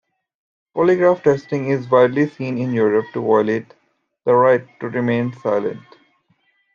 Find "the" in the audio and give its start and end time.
4.25-4.33